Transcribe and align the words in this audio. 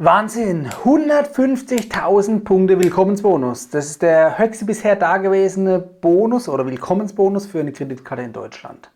Wahnsinn! 0.00 0.68
150.000 0.68 2.44
Punkte 2.44 2.78
Willkommensbonus. 2.78 3.68
Das 3.68 3.86
ist 3.86 4.02
der 4.02 4.38
höchste 4.38 4.64
bisher 4.64 4.94
dagewesene 4.94 5.80
Bonus 5.80 6.48
oder 6.48 6.64
Willkommensbonus 6.66 7.46
für 7.46 7.58
eine 7.58 7.72
Kreditkarte 7.72 8.22
in 8.22 8.32
Deutschland. 8.32 8.92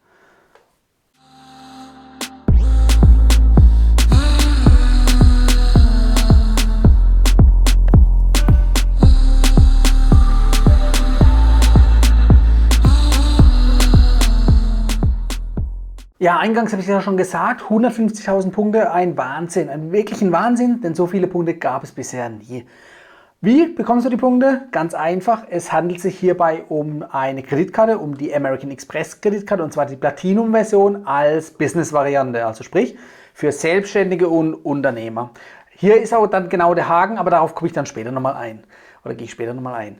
Ja, 16.22 16.38
eingangs 16.38 16.70
habe 16.70 16.80
ich 16.80 16.86
ja 16.86 17.00
schon 17.00 17.16
gesagt, 17.16 17.62
150.000 17.62 18.52
Punkte, 18.52 18.92
ein 18.92 19.16
Wahnsinn, 19.16 19.68
ein 19.68 19.90
wirklichen 19.90 20.30
Wahnsinn, 20.30 20.80
denn 20.80 20.94
so 20.94 21.08
viele 21.08 21.26
Punkte 21.26 21.54
gab 21.54 21.82
es 21.82 21.90
bisher 21.90 22.28
nie. 22.28 22.64
Wie 23.40 23.66
bekommst 23.66 24.06
du 24.06 24.08
die 24.08 24.16
Punkte? 24.16 24.68
Ganz 24.70 24.94
einfach, 24.94 25.42
es 25.50 25.72
handelt 25.72 26.00
sich 26.00 26.16
hierbei 26.16 26.62
um 26.68 27.04
eine 27.10 27.42
Kreditkarte, 27.42 27.98
um 27.98 28.16
die 28.16 28.32
American 28.32 28.70
Express 28.70 29.20
Kreditkarte 29.20 29.64
und 29.64 29.72
zwar 29.72 29.86
die 29.86 29.96
Platinum-Version 29.96 31.08
als 31.08 31.50
Business-Variante, 31.50 32.46
also 32.46 32.62
sprich 32.62 32.96
für 33.34 33.50
Selbstständige 33.50 34.28
und 34.28 34.54
Unternehmer. 34.54 35.32
Hier 35.70 36.00
ist 36.00 36.14
auch 36.14 36.28
dann 36.28 36.48
genau 36.48 36.72
der 36.74 36.88
Haken, 36.88 37.18
aber 37.18 37.30
darauf 37.30 37.56
komme 37.56 37.66
ich 37.66 37.72
dann 37.72 37.86
später 37.86 38.12
nochmal 38.12 38.34
ein 38.34 38.62
oder 39.04 39.16
gehe 39.16 39.24
ich 39.24 39.32
später 39.32 39.54
nochmal 39.54 39.74
ein. 39.74 39.98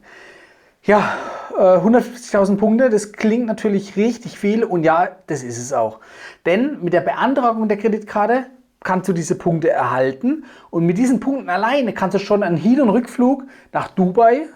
Ja, 0.85 1.17
150.000 1.57 2.55
äh, 2.55 2.57
Punkte, 2.57 2.91
das 2.91 3.13
klingt 3.13 3.47
natürlich 3.47 3.97
richtig 3.97 4.37
viel 4.37 4.65
und 4.65 4.83
ja, 4.83 5.11
das 5.29 5.45
ist 5.45 5.59
es 5.59 5.73
auch. 5.73 6.01
Denn 6.45 6.83
mit 6.83 6.93
der 6.93 7.03
Beantragung 7.03 7.69
der 7.69 7.77
Kreditkarte 7.77 8.47
kannst 8.83 9.09
du 9.09 9.13
diese 9.13 9.37
Punkte 9.37 9.71
erhalten 9.71 10.45
und 10.71 10.85
mit 10.85 10.99
diesen 10.99 11.21
Punkten 11.21 11.51
alleine 11.51 11.93
kannst 11.93 12.17
du 12.17 12.19
schon 12.19 12.43
einen 12.43 12.57
Hin- 12.57 12.81
und 12.81 12.89
Rückflug 12.89 13.45
nach 13.73 13.89
Dubai 13.89 14.47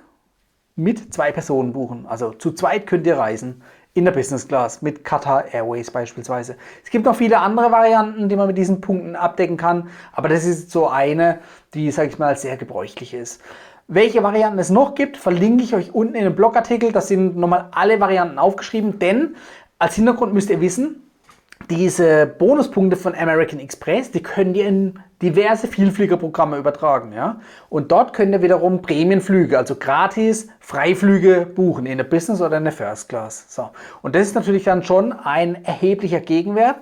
mit 0.74 1.14
zwei 1.14 1.30
Personen 1.30 1.72
buchen. 1.72 2.06
Also 2.06 2.32
zu 2.32 2.52
zweit 2.52 2.88
könnt 2.88 3.06
ihr 3.06 3.18
reisen 3.18 3.62
in 3.94 4.04
der 4.04 4.12
Business 4.12 4.48
Class 4.48 4.82
mit 4.82 5.04
Qatar 5.04 5.54
Airways 5.54 5.92
beispielsweise. 5.92 6.56
Es 6.84 6.90
gibt 6.90 7.06
noch 7.06 7.16
viele 7.16 7.38
andere 7.38 7.70
Varianten, 7.70 8.28
die 8.28 8.36
man 8.36 8.48
mit 8.48 8.58
diesen 8.58 8.80
Punkten 8.80 9.14
abdecken 9.14 9.56
kann, 9.56 9.90
aber 10.12 10.28
das 10.28 10.44
ist 10.44 10.72
so 10.72 10.88
eine, 10.88 11.38
die, 11.72 11.90
sage 11.92 12.08
ich 12.08 12.18
mal, 12.18 12.36
sehr 12.36 12.56
gebräuchlich 12.56 13.14
ist. 13.14 13.40
Welche 13.88 14.22
Varianten 14.24 14.58
es 14.58 14.70
noch 14.70 14.96
gibt, 14.96 15.16
verlinke 15.16 15.62
ich 15.62 15.74
euch 15.74 15.94
unten 15.94 16.16
in 16.16 16.24
dem 16.24 16.34
Blogartikel. 16.34 16.90
Da 16.90 17.00
sind 17.00 17.36
nochmal 17.36 17.68
alle 17.70 18.00
Varianten 18.00 18.38
aufgeschrieben, 18.38 18.98
denn 18.98 19.36
als 19.78 19.94
Hintergrund 19.94 20.34
müsst 20.34 20.50
ihr 20.50 20.60
wissen, 20.60 21.02
diese 21.70 22.26
Bonuspunkte 22.26 22.96
von 22.96 23.14
American 23.14 23.60
Express, 23.60 24.10
die 24.10 24.22
könnt 24.22 24.56
ihr 24.56 24.66
in 24.66 24.98
diverse 25.22 25.68
Vielfliegerprogramme 25.68 26.58
übertragen. 26.58 27.12
Ja? 27.12 27.40
Und 27.68 27.92
dort 27.92 28.12
könnt 28.12 28.32
ihr 28.32 28.42
wiederum 28.42 28.82
Prämienflüge, 28.82 29.56
also 29.56 29.76
gratis 29.76 30.48
Freiflüge 30.60 31.46
buchen 31.46 31.86
in 31.86 31.98
der 31.98 32.04
Business 32.04 32.42
oder 32.42 32.58
in 32.58 32.64
der 32.64 32.72
First 32.72 33.08
Class. 33.08 33.46
So. 33.48 33.70
Und 34.02 34.14
das 34.14 34.26
ist 34.26 34.34
natürlich 34.34 34.64
dann 34.64 34.82
schon 34.82 35.12
ein 35.12 35.64
erheblicher 35.64 36.20
Gegenwert 36.20 36.76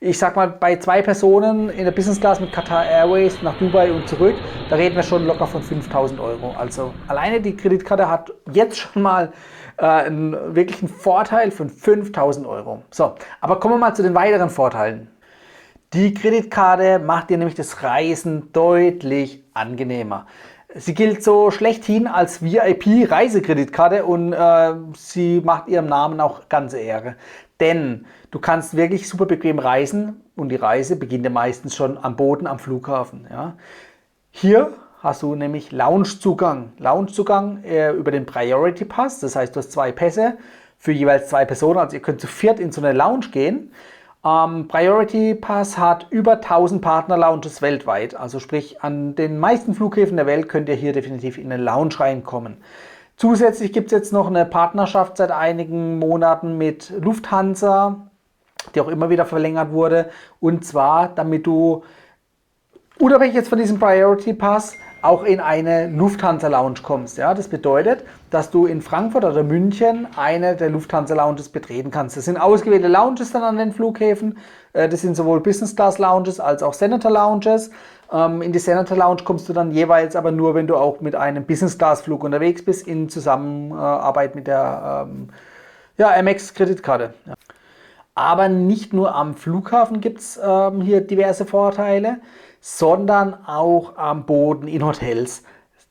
ich 0.00 0.18
sag 0.18 0.36
mal, 0.36 0.48
bei 0.48 0.76
zwei 0.76 1.02
Personen 1.02 1.70
in 1.70 1.84
der 1.84 1.90
Business 1.90 2.20
Class 2.20 2.40
mit 2.40 2.52
Qatar 2.52 2.86
Airways 2.86 3.42
nach 3.42 3.58
Dubai 3.58 3.90
und 3.90 4.08
zurück, 4.08 4.36
da 4.70 4.76
reden 4.76 4.94
wir 4.94 5.02
schon 5.02 5.26
locker 5.26 5.46
von 5.46 5.62
5000 5.62 6.20
Euro. 6.20 6.54
Also 6.56 6.94
alleine 7.08 7.40
die 7.40 7.56
Kreditkarte 7.56 8.08
hat 8.08 8.32
jetzt 8.52 8.78
schon 8.78 9.02
mal 9.02 9.32
äh, 9.78 9.84
einen 9.84 10.54
wirklichen 10.54 10.88
Vorteil 10.88 11.50
von 11.50 11.68
5000 11.68 12.46
Euro. 12.46 12.82
So, 12.90 13.14
aber 13.40 13.58
kommen 13.58 13.74
wir 13.74 13.78
mal 13.78 13.94
zu 13.94 14.02
den 14.02 14.14
weiteren 14.14 14.50
Vorteilen. 14.50 15.08
Die 15.94 16.14
Kreditkarte 16.14 16.98
macht 16.98 17.30
dir 17.30 17.38
nämlich 17.38 17.56
das 17.56 17.82
Reisen 17.82 18.52
deutlich 18.52 19.42
angenehmer. 19.54 20.26
Sie 20.74 20.94
gilt 20.94 21.24
so 21.24 21.50
schlechthin 21.50 22.06
als 22.06 22.42
VIP-Reisekreditkarte 22.42 24.04
und 24.04 24.34
äh, 24.34 24.74
sie 24.94 25.40
macht 25.42 25.68
ihrem 25.68 25.86
Namen 25.86 26.20
auch 26.20 26.50
ganze 26.50 26.78
Ehre. 26.78 27.16
Denn 27.58 28.04
du 28.30 28.38
kannst 28.38 28.76
wirklich 28.76 29.08
super 29.08 29.24
bequem 29.24 29.58
reisen 29.58 30.22
und 30.36 30.50
die 30.50 30.56
Reise 30.56 30.96
beginnt 30.96 31.24
ja 31.24 31.30
meistens 31.30 31.74
schon 31.74 31.96
am 31.96 32.16
Boden 32.16 32.46
am 32.46 32.58
Flughafen. 32.58 33.26
Ja. 33.30 33.56
Hier 34.30 34.74
hast 35.02 35.22
du 35.22 35.34
nämlich 35.34 35.72
Loungezugang. 35.72 36.72
Loungezugang 36.78 37.64
äh, 37.64 37.92
über 37.92 38.10
den 38.10 38.26
Priority 38.26 38.84
Pass, 38.84 39.20
das 39.20 39.36
heißt, 39.36 39.56
du 39.56 39.60
hast 39.60 39.72
zwei 39.72 39.90
Pässe 39.90 40.36
für 40.76 40.92
jeweils 40.92 41.28
zwei 41.28 41.46
Personen, 41.46 41.78
also 41.78 41.96
ihr 41.96 42.02
könnt 42.02 42.20
zu 42.20 42.26
viert 42.26 42.60
in 42.60 42.72
so 42.72 42.82
eine 42.82 42.96
Lounge 42.96 43.28
gehen. 43.32 43.72
Ähm, 44.28 44.68
Priority 44.68 45.34
Pass 45.34 45.78
hat 45.78 46.06
über 46.10 46.32
1000 46.32 46.82
Partner-Lounges 46.82 47.62
weltweit, 47.62 48.14
also 48.14 48.40
sprich 48.40 48.82
an 48.82 49.14
den 49.14 49.38
meisten 49.38 49.74
Flughäfen 49.74 50.16
der 50.16 50.26
Welt 50.26 50.48
könnt 50.48 50.68
ihr 50.68 50.74
hier 50.74 50.92
definitiv 50.92 51.38
in 51.38 51.50
eine 51.50 51.62
Lounge 51.62 51.98
reinkommen. 51.98 52.58
Zusätzlich 53.16 53.72
gibt 53.72 53.86
es 53.86 53.92
jetzt 53.92 54.12
noch 54.12 54.26
eine 54.26 54.44
Partnerschaft 54.44 55.16
seit 55.16 55.30
einigen 55.30 55.98
Monaten 55.98 56.58
mit 56.58 56.92
Lufthansa, 57.00 58.08
die 58.74 58.80
auch 58.80 58.88
immer 58.88 59.08
wieder 59.08 59.24
verlängert 59.24 59.72
wurde. 59.72 60.10
Und 60.40 60.64
zwar, 60.64 61.08
damit 61.08 61.46
du 61.46 61.82
unabhängig 62.98 63.34
jetzt 63.34 63.48
von 63.48 63.58
diesem 63.58 63.78
Priority 63.78 64.34
Pass 64.34 64.74
auch 65.02 65.24
in 65.24 65.40
eine 65.40 65.88
Lufthansa 65.88 66.48
Lounge 66.48 66.80
kommst. 66.82 67.18
Ja, 67.18 67.34
das 67.34 67.48
bedeutet, 67.48 68.04
dass 68.30 68.50
du 68.50 68.66
in 68.66 68.82
Frankfurt 68.82 69.24
oder 69.24 69.42
München 69.42 70.06
eine 70.16 70.56
der 70.56 70.70
Lufthansa 70.70 71.14
Lounges 71.14 71.48
betreten 71.48 71.90
kannst. 71.90 72.16
Das 72.16 72.24
sind 72.24 72.36
ausgewählte 72.36 72.88
Lounges 72.88 73.32
dann 73.32 73.42
an 73.42 73.56
den 73.56 73.72
Flughäfen. 73.72 74.38
Äh, 74.72 74.88
das 74.88 75.02
sind 75.02 75.14
sowohl 75.14 75.40
Business 75.40 75.76
Class 75.76 75.98
Lounges 75.98 76.40
als 76.40 76.62
auch 76.62 76.74
Senator 76.74 77.10
Lounges. 77.10 77.70
Ähm, 78.12 78.42
in 78.42 78.52
die 78.52 78.58
Senator 78.58 78.96
Lounge 78.96 79.22
kommst 79.24 79.48
du 79.48 79.52
dann 79.52 79.70
jeweils 79.70 80.16
aber 80.16 80.30
nur, 80.30 80.54
wenn 80.54 80.66
du 80.66 80.76
auch 80.76 81.00
mit 81.00 81.14
einem 81.14 81.44
Business-Class-Flug 81.44 82.24
unterwegs 82.24 82.64
bist, 82.64 82.86
in 82.86 83.08
Zusammenarbeit 83.08 84.34
mit 84.34 84.46
der 84.46 85.06
ähm, 85.08 85.28
ja, 85.96 86.10
Amex-Kreditkarte. 86.16 87.14
Ja. 87.26 87.34
Aber 88.18 88.48
nicht 88.48 88.92
nur 88.92 89.14
am 89.14 89.36
Flughafen 89.36 90.00
gibt 90.00 90.18
es 90.18 90.40
ähm, 90.42 90.80
hier 90.80 91.02
diverse 91.02 91.46
Vorteile, 91.46 92.18
sondern 92.60 93.32
auch 93.46 93.96
am 93.96 94.26
Boden 94.26 94.66
in 94.66 94.84
Hotels 94.84 95.44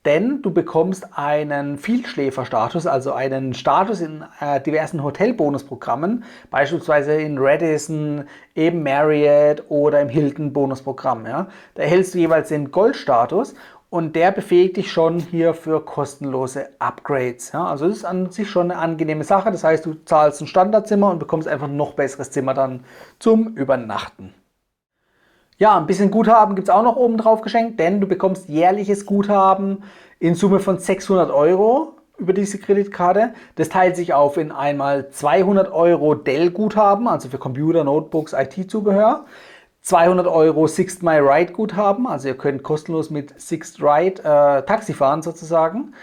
denn 0.08 0.42
du 0.42 0.52
bekommst 0.52 1.06
einen 1.18 1.78
Vielschläferstatus, 1.78 2.88
also 2.88 3.12
einen 3.12 3.54
Status 3.54 4.00
in 4.00 4.24
äh, 4.40 4.62
diversen 4.62 5.04
Hotelbonusprogrammen, 5.04 6.24
beispielsweise 6.50 7.14
in 7.16 7.38
Radisson, 7.38 8.24
im 8.54 8.84
Marriott 8.84 9.66
oder 9.68 10.00
im 10.00 10.08
Hilton 10.08 10.54
Bonusprogramm. 10.54 11.26
Ja. 11.26 11.48
Da 11.76 11.84
erhältst 11.84 12.14
du 12.14 12.20
jeweils 12.20 12.48
den 12.48 12.72
Goldstatus 12.72 13.54
und 13.90 14.16
der 14.16 14.32
befähigt 14.32 14.78
dich 14.78 14.92
schon 14.92 15.20
hier 15.20 15.54
für 15.54 15.84
kostenlose 15.84 16.70
Upgrades. 16.80 17.52
Ja. 17.54 17.66
Also 17.66 17.88
das 17.88 17.98
ist 17.98 18.06
an 18.06 18.32
sich 18.32 18.50
schon 18.50 18.72
eine 18.72 18.80
angenehme 18.80 19.24
Sache. 19.24 19.52
Das 19.52 19.64
heißt, 19.64 19.86
du 19.86 19.94
zahlst 20.06 20.42
ein 20.42 20.48
Standardzimmer 20.48 21.10
und 21.10 21.20
bekommst 21.20 21.48
einfach 21.48 21.68
ein 21.68 21.78
noch 21.78 21.94
besseres 21.94 22.32
Zimmer 22.32 22.54
dann 22.54 22.84
zum 23.20 23.56
Übernachten. 23.56 24.34
Ja, 25.58 25.78
ein 25.78 25.88
bisschen 25.88 26.12
Guthaben 26.12 26.56
gibt 26.56 26.68
es 26.68 26.74
auch 26.74 26.84
noch 26.84 26.98
oben 26.98 27.18
drauf 27.18 27.42
geschenkt, 27.42 27.80
denn 27.80 28.00
du 28.00 28.08
bekommst 28.08 28.48
jährliches 28.48 29.06
Guthaben 29.06 29.84
in 30.20 30.36
Summe 30.36 30.60
von 30.60 30.78
600 30.78 31.32
Euro 31.32 31.94
über 32.18 32.34
diese 32.34 32.60
Kreditkarte. 32.60 33.34
Das 33.56 33.70
teilt 33.70 33.96
sich 33.96 34.14
auf 34.14 34.38
in 34.38 34.52
einmal 34.52 35.10
200 35.10 35.72
Euro 35.72 36.14
Dell-Guthaben, 36.14 37.08
also 37.08 37.30
für 37.30 37.38
Computer, 37.38 37.84
Notebooks, 37.84 38.34
IT-Zubehör. 38.34 39.26
200 39.88 40.28
Euro 40.28 40.68
Sixt 40.68 41.02
My 41.02 41.18
Ride 41.20 41.54
Guthaben, 41.54 42.08
also 42.08 42.28
ihr 42.28 42.38
könnt 42.38 42.62
kostenlos 42.62 43.10
mit 43.10 43.40
Sixt 43.40 43.82
Ride 43.82 44.22
äh, 44.22 44.64
Taxi 44.64 44.94
fahren 44.94 45.22
sozusagen. 45.22 45.94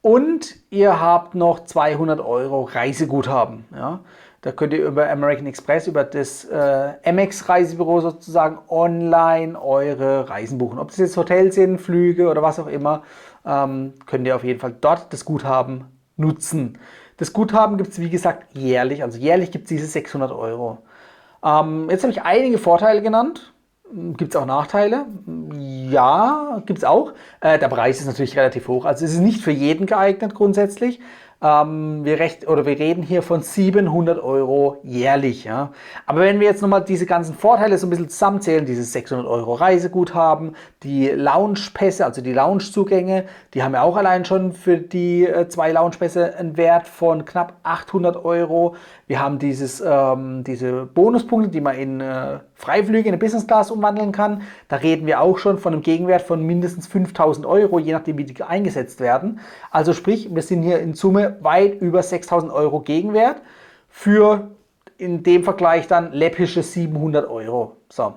Und 0.00 0.54
ihr 0.70 1.00
habt 1.00 1.34
noch 1.34 1.64
200 1.64 2.20
Euro 2.20 2.62
Reiseguthaben. 2.62 3.64
Ja. 3.74 3.98
Da 4.42 4.52
könnt 4.52 4.72
ihr 4.72 4.86
über 4.86 5.10
American 5.10 5.46
Express, 5.46 5.88
über 5.88 6.04
das 6.04 6.44
äh, 6.44 6.92
MX-Reisebüro 7.04 8.00
sozusagen 8.00 8.58
online 8.68 9.60
eure 9.60 10.28
Reisen 10.28 10.58
buchen. 10.58 10.78
Ob 10.78 10.90
das 10.90 10.98
jetzt 10.98 11.16
Hotels 11.16 11.56
sind, 11.56 11.80
Flüge 11.80 12.28
oder 12.28 12.42
was 12.42 12.60
auch 12.60 12.68
immer, 12.68 13.02
ähm, 13.44 13.94
könnt 14.06 14.24
ihr 14.24 14.36
auf 14.36 14.44
jeden 14.44 14.60
Fall 14.60 14.76
dort 14.80 15.12
das 15.12 15.24
Guthaben 15.24 15.86
nutzen. 16.16 16.78
Das 17.16 17.32
Guthaben 17.32 17.76
gibt 17.76 17.90
es 17.90 17.98
wie 17.98 18.10
gesagt 18.10 18.56
jährlich, 18.56 19.02
also 19.02 19.18
jährlich 19.18 19.50
gibt 19.50 19.64
es 19.64 19.68
diese 19.70 19.86
600 19.86 20.30
Euro. 20.30 20.78
Ähm, 21.44 21.88
jetzt 21.90 22.02
habe 22.02 22.12
ich 22.12 22.22
einige 22.22 22.58
Vorteile 22.58 23.02
genannt. 23.02 23.52
Gibt 24.16 24.34
es 24.34 24.40
auch 24.40 24.46
Nachteile? 24.46 25.04
Ja, 25.58 26.62
gibt 26.64 26.78
es 26.78 26.84
auch. 26.84 27.12
Äh, 27.40 27.58
der 27.58 27.68
Preis 27.68 28.00
ist 28.00 28.06
natürlich 28.06 28.36
relativ 28.38 28.68
hoch. 28.68 28.86
Also 28.86 29.04
es 29.04 29.12
ist 29.12 29.20
nicht 29.20 29.42
für 29.42 29.50
jeden 29.50 29.86
geeignet 29.86 30.34
grundsätzlich. 30.34 31.00
Ähm, 31.42 32.04
wir, 32.04 32.20
recht, 32.20 32.46
oder 32.46 32.64
wir 32.66 32.78
reden 32.78 33.02
hier 33.02 33.20
von 33.20 33.42
700 33.42 34.22
Euro 34.22 34.78
jährlich. 34.84 35.42
Ja? 35.42 35.72
Aber 36.06 36.20
wenn 36.20 36.38
wir 36.38 36.46
jetzt 36.46 36.62
nochmal 36.62 36.84
diese 36.84 37.04
ganzen 37.04 37.34
Vorteile 37.34 37.76
so 37.78 37.86
ein 37.88 37.90
bisschen 37.90 38.08
zusammenzählen, 38.08 38.64
dieses 38.64 38.92
600 38.92 39.26
Euro 39.26 39.54
Reiseguthaben, 39.54 40.54
die 40.84 41.08
Loungepässe, 41.08 42.04
also 42.04 42.22
die 42.22 42.32
Loungezugänge, 42.32 43.24
die 43.54 43.62
haben 43.64 43.74
ja 43.74 43.82
auch 43.82 43.96
allein 43.96 44.24
schon 44.24 44.52
für 44.52 44.78
die 44.78 45.26
äh, 45.26 45.48
zwei 45.48 45.72
Loungepässe 45.72 46.36
einen 46.36 46.56
Wert 46.56 46.86
von 46.86 47.24
knapp 47.24 47.54
800 47.64 48.24
Euro. 48.24 48.76
Wir 49.08 49.20
haben 49.20 49.40
dieses, 49.40 49.82
ähm, 49.84 50.44
diese 50.44 50.86
Bonuspunkte, 50.86 51.50
die 51.50 51.60
man 51.60 51.76
in 51.76 52.00
äh, 52.00 52.38
Freiflüge 52.62 53.08
in 53.08 53.08
eine 53.08 53.18
Business 53.18 53.46
Class 53.46 53.72
umwandeln 53.72 54.12
kann. 54.12 54.42
Da 54.68 54.76
reden 54.76 55.06
wir 55.06 55.20
auch 55.20 55.38
schon 55.38 55.58
von 55.58 55.72
einem 55.72 55.82
Gegenwert 55.82 56.22
von 56.22 56.46
mindestens 56.46 56.86
5000 56.86 57.44
Euro, 57.44 57.80
je 57.80 57.92
nachdem 57.92 58.18
wie 58.18 58.24
die 58.24 58.40
eingesetzt 58.40 59.00
werden. 59.00 59.40
Also 59.72 59.92
sprich, 59.92 60.32
wir 60.32 60.42
sind 60.42 60.62
hier 60.62 60.78
in 60.78 60.94
Summe 60.94 61.38
weit 61.40 61.80
über 61.80 62.02
6000 62.02 62.52
Euro 62.52 62.80
Gegenwert 62.80 63.42
für 63.88 64.52
in 64.96 65.24
dem 65.24 65.42
Vergleich 65.42 65.88
dann 65.88 66.12
läppische 66.12 66.62
700 66.62 67.28
Euro. 67.28 67.78
So. 67.88 68.14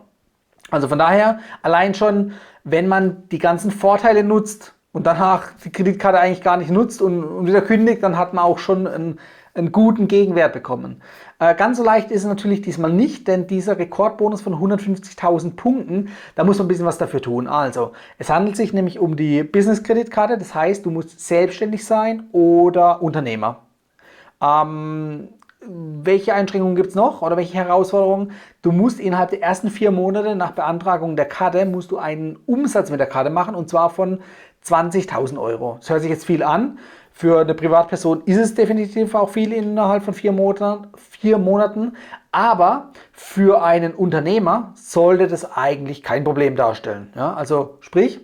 Also 0.70 0.88
von 0.88 1.00
daher, 1.00 1.40
allein 1.64 1.96
schon, 1.96 2.34
wenn 2.64 2.88
man 2.88 3.28
die 3.30 3.40
ganzen 3.40 3.72
Vorteile 3.72 4.24
nutzt 4.24 4.76
und 4.92 5.08
danach 5.08 5.54
die 5.64 5.72
Kreditkarte 5.72 6.20
eigentlich 6.20 6.44
gar 6.44 6.58
nicht 6.58 6.70
nutzt 6.70 7.02
und, 7.02 7.24
und 7.24 7.48
wieder 7.48 7.62
kündigt, 7.62 8.04
dann 8.04 8.18
hat 8.18 8.36
man 8.36 8.46
auch 8.46 8.60
schon 8.60 8.86
einen, 8.86 9.20
einen 9.56 9.72
guten 9.72 10.08
Gegenwert 10.08 10.54
bekommen. 10.54 11.02
Äh, 11.40 11.56
ganz 11.56 11.78
so 11.78 11.84
leicht 11.84 12.12
ist 12.12 12.22
es 12.22 12.28
natürlich 12.28 12.62
diesmal 12.62 12.92
nicht, 12.92 13.28
denn 13.28 13.48
dieser 13.48 13.80
Rekordbonus 13.80 14.42
von 14.42 14.54
150.000 14.54 15.56
Punkten, 15.56 16.10
da 16.36 16.44
muss 16.44 16.58
man 16.58 16.66
ein 16.66 16.68
bisschen 16.68 16.86
was 16.86 16.98
dafür 16.98 17.22
tun. 17.22 17.48
Also, 17.48 17.94
es 18.18 18.30
handelt 18.30 18.58
sich 18.58 18.74
nämlich 18.74 19.00
um 19.00 19.16
die 19.16 19.44
Business-Kreditkarte, 19.44 20.38
das 20.38 20.54
heißt, 20.54 20.86
du 20.86 20.92
musst 20.92 21.26
selbstständig 21.26 21.86
sein 21.86 22.28
oder 22.34 23.02
Unternehmer. 23.02 23.62
Ähm, 24.42 25.30
welche 25.68 26.34
Einschränkungen 26.34 26.76
gibt 26.76 26.90
es 26.90 26.96
noch 26.96 27.22
oder 27.22 27.38
welche 27.38 27.56
Herausforderungen? 27.56 28.34
Du 28.62 28.72
musst 28.72 29.00
innerhalb 29.00 29.32
der 29.32 29.42
ersten 29.42 29.70
vier 29.70 29.92
Monate 29.92 30.36
nach 30.36 30.52
Beantragung 30.52 31.16
der 31.16 31.26
Karte 31.26 31.66
musst 31.66 31.92
du 31.92 31.98
einen 31.98 32.38
Umsatz 32.46 32.92
mit 32.92 33.00
der 33.00 33.08
Karte 33.08 33.30
machen 33.30 33.56
und 33.56 33.70
zwar 33.70 33.90
von 33.90 34.20
20.000 34.64 35.40
Euro. 35.40 35.78
Das 35.80 35.90
hört 35.90 36.02
sich 36.02 36.10
jetzt 36.10 36.26
viel 36.26 36.44
an. 36.44 36.78
Für 37.18 37.40
eine 37.40 37.54
Privatperson 37.54 38.24
ist 38.26 38.38
es 38.38 38.56
definitiv 38.56 39.16
auch 39.16 39.30
viel 39.30 39.54
innerhalb 39.54 40.04
von 40.04 40.14
vier 40.14 40.34
Monaten, 40.34 40.88
vier 40.98 41.38
Monaten. 41.38 41.94
Aber 42.34 42.92
für 43.14 43.64
einen 43.64 43.94
Unternehmer 43.94 44.74
sollte 44.76 45.28
das 45.28 45.56
eigentlich 45.56 46.04
kein 46.04 46.26
Problem 46.26 46.58
darstellen. 46.58 47.14
Ja, 47.16 47.34
also 47.34 47.78
sprich, 47.80 48.20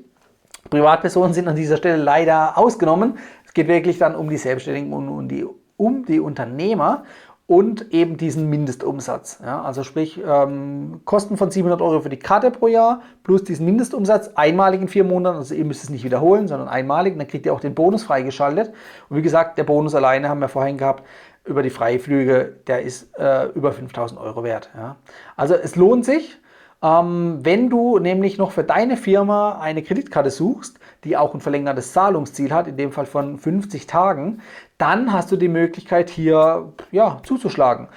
Privatpersonen 0.69 1.33
sind 1.33 1.47
an 1.47 1.55
dieser 1.55 1.77
Stelle 1.77 2.03
leider 2.03 2.57
ausgenommen. 2.57 3.17
Es 3.45 3.53
geht 3.53 3.69
wirklich 3.69 3.97
dann 3.97 4.13
um 4.13 4.29
die 4.29 4.35
Selbstständigen 4.35 4.91
und 4.91 5.07
um 5.07 5.29
die, 5.29 5.45
um 5.77 6.03
die 6.03 6.19
Unternehmer 6.19 7.05
und 7.51 7.93
eben 7.93 8.15
diesen 8.15 8.49
Mindestumsatz. 8.49 9.39
Ja, 9.43 9.61
also 9.61 9.83
sprich, 9.83 10.21
ähm, 10.25 11.01
Kosten 11.03 11.35
von 11.35 11.51
700 11.51 11.81
Euro 11.81 11.99
für 11.99 12.07
die 12.07 12.17
Karte 12.17 12.49
pro 12.49 12.67
Jahr 12.67 13.01
plus 13.23 13.43
diesen 13.43 13.65
Mindestumsatz 13.65 14.29
einmalig 14.35 14.79
in 14.79 14.87
vier 14.87 15.03
Monaten. 15.03 15.35
Also 15.35 15.53
ihr 15.53 15.65
müsst 15.65 15.83
es 15.83 15.89
nicht 15.89 16.05
wiederholen, 16.05 16.47
sondern 16.47 16.69
einmalig. 16.69 17.17
Dann 17.17 17.27
kriegt 17.27 17.45
ihr 17.45 17.53
auch 17.53 17.59
den 17.59 17.75
Bonus 17.75 18.03
freigeschaltet. 18.03 18.71
Und 19.09 19.17
wie 19.17 19.21
gesagt, 19.21 19.57
der 19.57 19.65
Bonus 19.65 19.93
alleine 19.95 20.29
haben 20.29 20.39
wir 20.39 20.47
vorhin 20.47 20.77
gehabt 20.77 21.03
über 21.43 21.61
die 21.61 21.71
Freiflüge, 21.71 22.55
der 22.67 22.83
ist 22.83 23.13
äh, 23.19 23.47
über 23.47 23.73
5000 23.73 24.17
Euro 24.21 24.45
wert. 24.45 24.69
Ja. 24.73 24.95
Also 25.35 25.55
es 25.55 25.75
lohnt 25.75 26.05
sich. 26.05 26.39
Ähm, 26.83 27.39
wenn 27.43 27.69
du 27.69 27.99
nämlich 27.99 28.37
noch 28.37 28.51
für 28.51 28.63
deine 28.63 28.97
Firma 28.97 29.59
eine 29.59 29.83
Kreditkarte 29.83 30.31
suchst, 30.31 30.79
die 31.03 31.15
auch 31.15 31.33
ein 31.33 31.41
verlängertes 31.41 31.93
Zahlungsziel 31.93 32.51
hat, 32.51 32.67
in 32.67 32.77
dem 32.77 32.91
Fall 32.91 33.05
von 33.05 33.37
50 33.37 33.85
Tagen, 33.87 34.41
dann 34.77 35.13
hast 35.13 35.31
du 35.31 35.35
die 35.35 35.47
Möglichkeit 35.47 36.09
hier 36.09 36.73
ja, 36.91 37.19
zuzuschlagen. 37.23 37.87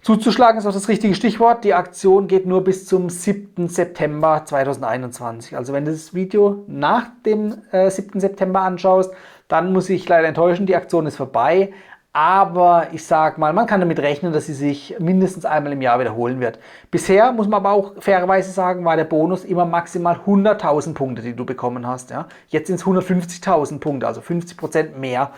Zuzuschlagen 0.00 0.58
ist 0.58 0.66
auch 0.66 0.72
das 0.72 0.88
richtige 0.88 1.14
Stichwort. 1.14 1.64
Die 1.64 1.72
Aktion 1.72 2.28
geht 2.28 2.44
nur 2.44 2.62
bis 2.62 2.86
zum 2.86 3.08
7. 3.08 3.68
September 3.68 4.42
2021. 4.44 5.56
Also 5.56 5.72
wenn 5.72 5.86
du 5.86 5.92
das 5.92 6.12
Video 6.12 6.64
nach 6.66 7.06
dem 7.24 7.54
äh, 7.72 7.90
7. 7.90 8.20
September 8.20 8.60
anschaust, 8.60 9.14
dann 9.48 9.72
muss 9.72 9.88
ich 9.88 10.06
leider 10.06 10.28
enttäuschen, 10.28 10.66
die 10.66 10.76
Aktion 10.76 11.06
ist 11.06 11.16
vorbei. 11.16 11.72
Aber 12.16 12.90
ich 12.92 13.04
sage 13.04 13.40
mal, 13.40 13.52
man 13.52 13.66
kann 13.66 13.80
damit 13.80 13.98
rechnen, 13.98 14.32
dass 14.32 14.46
sie 14.46 14.54
sich 14.54 14.94
mindestens 15.00 15.44
einmal 15.44 15.72
im 15.72 15.82
Jahr 15.82 15.98
wiederholen 15.98 16.38
wird. 16.38 16.60
Bisher, 16.92 17.32
muss 17.32 17.48
man 17.48 17.58
aber 17.58 17.72
auch 17.72 17.94
fairerweise 17.98 18.52
sagen, 18.52 18.84
war 18.84 18.96
der 18.96 19.02
Bonus 19.02 19.44
immer 19.44 19.64
maximal 19.64 20.20
100.000 20.24 20.94
Punkte, 20.94 21.22
die 21.22 21.34
du 21.34 21.44
bekommen 21.44 21.88
hast. 21.88 22.10
Ja? 22.10 22.28
Jetzt 22.46 22.68
sind 22.68 22.76
es 22.76 22.84
150.000 22.84 23.80
Punkte, 23.80 24.06
also 24.06 24.20
50% 24.20 24.96
mehr. 24.96 25.32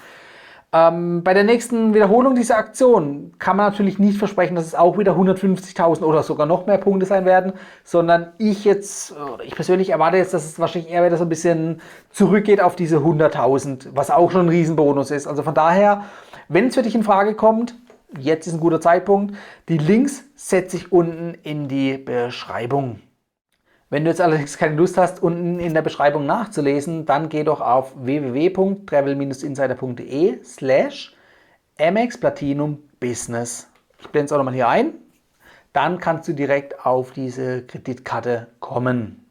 Ähm, 0.77 1.23
bei 1.23 1.33
der 1.33 1.45
nächsten 1.45 1.95
Wiederholung 1.95 2.35
dieser 2.35 2.59
Aktion 2.59 3.33
kann 3.39 3.57
man 3.57 3.71
natürlich 3.71 3.99
nicht 3.99 4.19
versprechen, 4.19 4.57
dass 4.57 4.67
es 4.67 4.75
auch 4.75 4.99
wieder 4.99 5.13
150.000 5.13 6.03
oder 6.03 6.23
sogar 6.23 6.47
noch 6.47 6.67
mehr 6.67 6.79
Punkte 6.79 7.07
sein 7.07 7.25
werden, 7.25 7.53
sondern 7.85 8.33
ich 8.39 8.65
jetzt, 8.65 9.15
ich 9.45 9.55
persönlich 9.55 9.91
erwarte 9.91 10.17
jetzt, 10.17 10.35
dass 10.35 10.45
es 10.45 10.59
wahrscheinlich 10.59 10.93
eher 10.93 11.05
wieder 11.05 11.17
so 11.17 11.25
ein 11.25 11.29
bisschen 11.29 11.81
zurückgeht 12.11 12.61
auf 12.61 12.77
diese 12.77 12.99
100.000, 12.99 13.89
was 13.93 14.11
auch 14.11 14.31
schon 14.31 14.47
ein 14.47 14.49
Riesenbonus 14.49 15.11
ist. 15.11 15.27
Also 15.27 15.43
von 15.43 15.55
daher 15.55 16.03
wenn 16.49 16.69
es 16.69 16.75
für 16.75 16.83
dich 16.83 16.95
in 16.95 17.03
Frage 17.03 17.35
kommt, 17.35 17.75
jetzt 18.19 18.47
ist 18.47 18.55
ein 18.55 18.61
guter 18.61 18.81
Zeitpunkt. 18.81 19.35
Die 19.69 19.79
Links 19.79 20.25
setze 20.37 20.77
ich 20.77 20.93
unten 20.93 21.35
in 21.43 21.67
die 21.67 21.99
Beschreibung. 21.99 23.01
Wenn 23.89 24.05
du 24.05 24.11
jetzt 24.11 24.21
allerdings 24.21 24.59
keine 24.59 24.75
Lust 24.75 24.99
hast, 24.99 25.23
unten 25.23 25.61
in 25.61 25.73
der 25.73 25.83
Beschreibung 25.83 26.27
nachzulesen, 26.27 27.07
dann 27.07 27.29
geh 27.29 27.45
doch 27.45 27.61
auf 27.61 27.93
www.travel-insider.de 27.97 30.43
slash 30.43 31.15
MX 31.79 32.19
Platinum 32.19 32.83
Business. 32.99 33.69
Ich 34.01 34.09
blende 34.09 34.27
es 34.27 34.33
auch 34.33 34.39
nochmal 34.39 34.55
hier 34.55 34.69
ein. 34.69 34.95
Dann 35.73 36.01
kannst 36.01 36.27
du 36.27 36.33
direkt 36.33 36.85
auf 36.85 37.13
diese 37.13 37.65
Kreditkarte 37.65 38.49
kommen. 38.59 39.26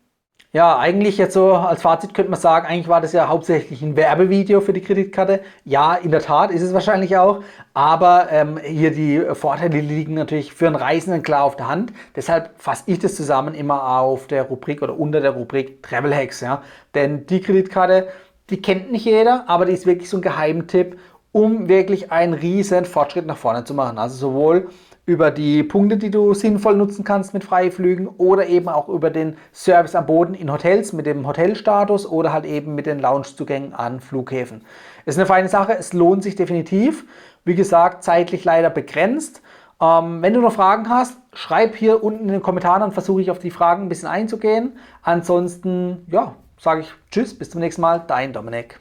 Ja, 0.56 0.78
eigentlich 0.80 1.18
jetzt 1.18 1.34
so 1.34 1.52
als 1.52 1.81
Fazit 1.81 2.13
könnte 2.13 2.31
man 2.31 2.40
sagen, 2.40 2.66
eigentlich 2.66 2.88
war 2.88 3.02
das 3.02 3.12
ja 3.12 3.28
hauptsächlich 3.28 3.81
ein 3.81 3.98
Werbevideo 3.98 4.62
für 4.62 4.72
die 4.72 4.80
Kreditkarte. 4.80 5.42
Ja, 5.66 5.96
in 5.96 6.12
der 6.12 6.22
Tat 6.22 6.50
ist 6.50 6.62
es 6.62 6.74
wahrscheinlich 6.74 7.18
auch, 7.18 7.44
aber 7.74 8.31
ähm, 8.31 8.57
hier 8.63 8.92
die 8.92 9.22
Vorteile 9.34 9.81
liegen 9.81 10.13
natürlich 10.13 10.54
für 10.54 10.68
einen 10.68 10.78
Reisenden 10.78 11.24
klar 11.24 11.44
auf 11.44 11.57
der 11.57 11.68
Hand. 11.68 11.92
Deshalb 12.16 12.52
fasse 12.56 12.84
ich 12.86 13.00
das 13.00 13.16
zusammen 13.16 13.54
immer 13.54 14.00
auf 14.00 14.28
der 14.28 14.44
Rubrik 14.44 14.81
oder 14.81 14.98
unter 14.98 15.19
der 15.19 15.31
Rubrik 15.31 15.84
Travel 15.84 16.16
Hacks. 16.16 16.40
Ja? 16.40 16.62
Denn 16.94 17.25
die 17.25 17.42
Kreditkarte, 17.42 18.07
die 18.50 18.62
kennt 18.62 18.94
nicht 18.94 19.04
jeder, 19.04 19.44
aber 19.50 19.66
die 19.66 19.74
ist 19.74 19.86
wirklich 19.86 20.10
so 20.10 20.19
ein 20.19 20.22
Geheimtipp, 20.22 20.98
um 21.34 21.68
wirklich 21.68 22.13
einen 22.13 22.34
riesen 22.34 22.86
Fortschritt 22.86 23.25
nach 23.25 23.36
vorne 23.36 23.66
zu 23.66 23.74
machen. 23.74 23.98
Also 23.98 24.16
sowohl 24.16 24.69
über 25.06 25.30
die 25.30 25.62
Punkte, 25.63 25.98
die 25.98 26.10
du 26.10 26.34
sinnvoll 26.34 26.75
nutzen 26.75 27.04
kannst 27.04 27.34
mit 27.34 27.44
Freiflügen 27.44 28.07
oder 28.07 28.48
eben 28.48 28.68
auch 28.69 28.90
über 28.90 29.10
den 29.10 29.38
Service 29.54 29.96
am 29.96 30.07
Boden 30.07 30.34
in 30.34 30.52
Hotels 30.52 30.94
mit 30.94 31.06
dem 31.06 31.28
Hotelstatus 31.28 32.10
oder 32.10 32.34
halt 32.34 32.46
eben 32.46 32.74
mit 32.74 32.88
den 32.88 33.00
Loungezugängen 33.00 33.74
an 33.74 34.00
Flughäfen. 34.00 34.63
Ist 35.06 35.18
eine 35.18 35.28
feine 35.28 35.48
Sache, 35.48 35.78
es 35.78 35.94
lohnt 35.94 36.24
sich 36.24 36.36
definitiv. 36.36 37.06
Wie 37.44 37.56
gesagt, 37.56 38.04
zeitlich 38.04 38.44
leider 38.44 38.72
begrenzt. 38.72 39.42
Ähm, 39.80 40.22
wenn 40.22 40.34
du 40.34 40.42
noch 40.42 40.54
Fragen 40.54 40.90
hast, 40.90 41.18
schreib 41.34 41.75
hier 41.75 42.04
unten 42.04 42.22
in 42.24 42.30
den 42.30 42.42
Kommentaren, 42.42 42.81
dann 42.81 42.92
versuche 42.92 43.22
ich 43.22 43.30
auf 43.30 43.40
die 43.40 43.52
Fragen 43.52 43.84
ein 43.84 43.90
bisschen 43.90 44.07
einzugehen. 44.07 44.78
Ansonsten, 45.04 46.07
ja, 46.10 46.36
sage 46.57 46.81
ich 46.81 46.94
Tschüss, 47.12 47.38
bis 47.38 47.52
zum 47.52 47.62
nächsten 47.62 47.81
Mal, 47.81 48.04
dein 48.07 48.33
Dominik. 48.33 48.80